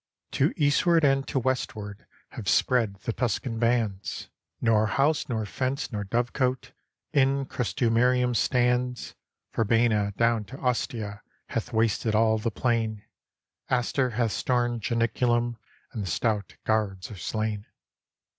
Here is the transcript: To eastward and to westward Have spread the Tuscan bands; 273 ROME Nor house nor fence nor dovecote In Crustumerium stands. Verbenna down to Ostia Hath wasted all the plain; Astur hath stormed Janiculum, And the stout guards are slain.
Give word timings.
To 0.31 0.51
eastward 0.57 1.03
and 1.03 1.27
to 1.27 1.37
westward 1.37 2.07
Have 2.29 2.49
spread 2.49 2.95
the 3.01 3.13
Tuscan 3.13 3.59
bands; 3.59 4.29
273 4.65 4.67
ROME 4.69 4.75
Nor 4.75 4.87
house 4.95 5.29
nor 5.29 5.45
fence 5.45 5.91
nor 5.91 6.05
dovecote 6.05 6.71
In 7.13 7.45
Crustumerium 7.45 8.35
stands. 8.35 9.13
Verbenna 9.53 10.11
down 10.17 10.43
to 10.45 10.57
Ostia 10.57 11.21
Hath 11.49 11.71
wasted 11.71 12.15
all 12.15 12.39
the 12.39 12.49
plain; 12.49 13.03
Astur 13.69 14.09
hath 14.13 14.31
stormed 14.31 14.81
Janiculum, 14.81 15.57
And 15.91 16.01
the 16.01 16.07
stout 16.07 16.55
guards 16.65 17.11
are 17.11 17.15
slain. 17.15 17.67